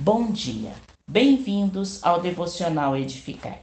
[0.00, 0.72] Bom dia,
[1.08, 3.58] bem-vindos ao Devocional Edificar.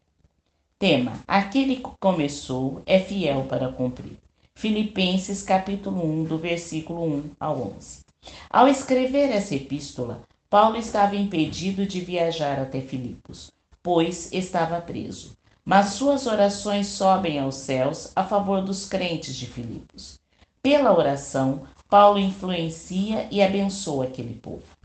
[0.78, 4.18] Tema: Aquele que começou é fiel para cumprir.
[4.54, 8.02] Filipenses capítulo 1, do versículo 1 ao 11.
[8.50, 13.49] Ao escrever essa epístola, Paulo estava impedido de viajar até Filipos,
[13.81, 15.38] pois estava preso.
[15.63, 20.20] Mas suas orações sobem aos céus a favor dos crentes de Filipos.
[20.61, 24.75] Pela oração, Paulo influencia e abençoa aquele povo.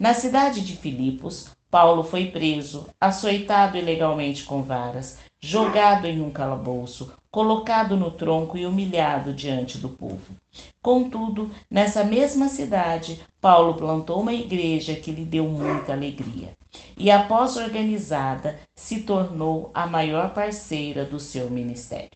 [0.00, 7.12] Na cidade de Filipos, Paulo foi preso, açoitado ilegalmente com varas, jogado em um calabouço,
[7.30, 10.34] colocado no tronco e humilhado diante do povo.
[10.80, 16.54] Contudo, nessa mesma cidade, Paulo plantou uma igreja que lhe deu muita alegria.
[16.96, 22.08] E após organizada, se tornou a maior parceira do seu ministério.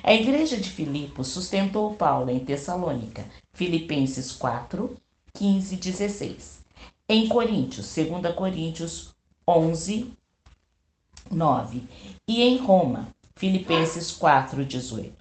[0.00, 4.96] A igreja de Filipos sustentou Paulo em Tessalônica, Filipenses 4,
[5.34, 6.65] 15 e 16
[7.08, 9.14] em Coríntios, 2 Coríntios
[9.46, 10.12] 11,
[11.30, 11.82] 9,
[12.26, 15.12] e em Roma, Filipenses 4, 18.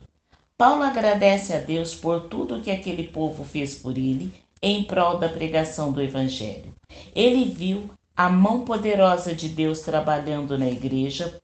[0.58, 5.30] Paulo agradece a Deus por tudo que aquele povo fez por ele em prol da
[5.30, 6.74] pregação do Evangelho.
[7.14, 11.40] Ele viu a mão poderosa de Deus trabalhando na igreja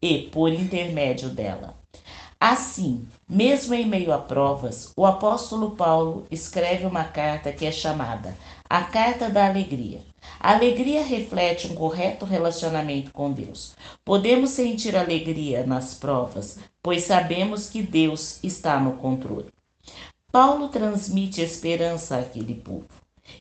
[0.00, 1.76] e por intermédio dela.
[2.40, 8.36] Assim, mesmo em meio a provas, o apóstolo Paulo escreve uma carta que é chamada
[8.70, 10.02] a Carta da Alegria.
[10.38, 13.74] A alegria reflete um correto relacionamento com Deus.
[14.04, 19.48] Podemos sentir alegria nas provas, pois sabemos que Deus está no controle.
[20.30, 22.86] Paulo transmite esperança àquele povo.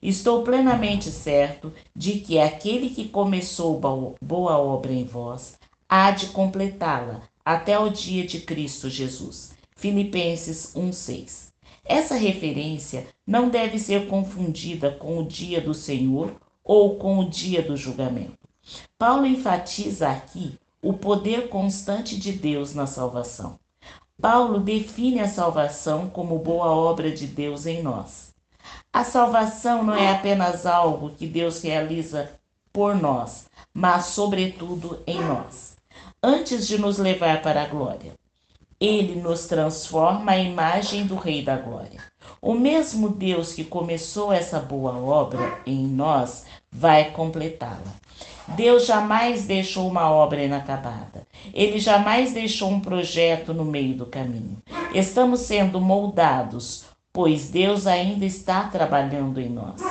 [0.01, 5.55] Estou plenamente certo de que aquele que começou boa obra em vós
[5.87, 9.53] há de completá-la até o dia de Cristo Jesus.
[9.77, 11.53] Filipenses 1:6.
[11.85, 17.61] Essa referência não deve ser confundida com o dia do Senhor ou com o dia
[17.61, 18.37] do julgamento.
[18.97, 23.57] Paulo enfatiza aqui o poder constante de Deus na salvação.
[24.21, 28.33] Paulo define a salvação como boa obra de Deus em nós.
[28.91, 32.29] A salvação não é apenas algo que Deus realiza
[32.73, 35.76] por nós, mas, sobretudo, em nós,
[36.27, 38.11] antes de nos levar para a glória.
[38.81, 42.01] Ele nos transforma à imagem do Rei da Glória.
[42.41, 47.95] O mesmo Deus que começou essa boa obra em nós vai completá-la.
[48.57, 51.25] Deus jamais deixou uma obra inacabada.
[51.53, 54.57] Ele jamais deixou um projeto no meio do caminho.
[54.93, 56.83] Estamos sendo moldados,
[57.13, 59.81] pois Deus ainda está trabalhando em nós.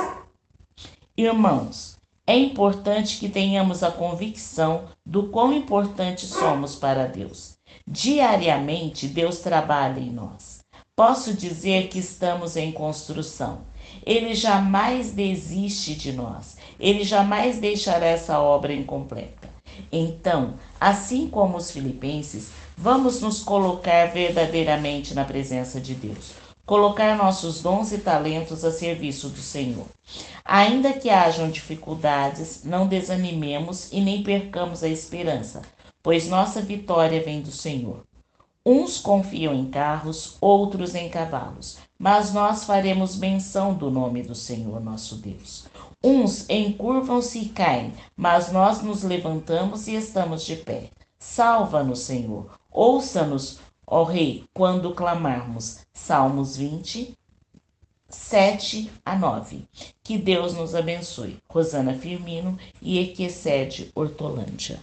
[1.17, 1.96] Irmãos,
[2.27, 7.57] é importante que tenhamos a convicção do quão importantes somos para Deus.
[7.87, 10.59] Diariamente, Deus trabalha em nós.
[10.97, 13.61] Posso dizer que estamos em construção.
[14.05, 16.57] Ele jamais desiste de nós.
[16.81, 19.49] Ele jamais deixará essa obra incompleta.
[19.93, 26.46] Então, assim como os filipenses, vamos nos colocar verdadeiramente na presença de Deus.
[26.67, 29.87] Colocar nossos dons e talentos a serviço do Senhor.
[30.45, 35.63] Ainda que hajam dificuldades, não desanimemos e nem percamos a esperança,
[36.03, 38.03] pois nossa vitória vem do Senhor.
[38.65, 44.81] Uns confiam em carros, outros em cavalos, mas nós faremos menção do nome do Senhor
[44.81, 45.67] nosso Deus.
[46.03, 50.91] Uns encurvam-se e caem, mas nós nos levantamos e estamos de pé.
[51.17, 52.51] Salva-nos, Senhor.
[52.73, 55.81] Ouça-nos, ó Rei, quando clamarmos.
[55.95, 57.17] Salmos 20,
[58.09, 59.65] 7 a 9.
[60.03, 61.39] Que Deus nos abençoe.
[61.49, 64.81] Rosana Firmino e Equecede Hortolândia.